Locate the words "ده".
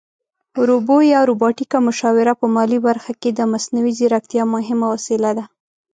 5.37-5.45